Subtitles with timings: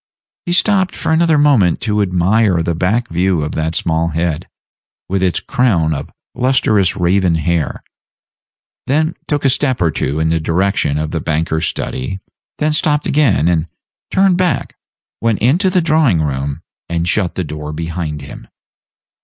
[0.47, 4.47] He stopped for another moment to admire the back view of that small head,
[5.07, 7.83] with its crown of lustrous raven hair,
[8.87, 12.19] then took a step or two in the direction of the banker's study,
[12.57, 13.67] then stopped again, then
[14.09, 14.75] turned back,
[15.21, 18.47] went into the drawing room, and shut the door behind him.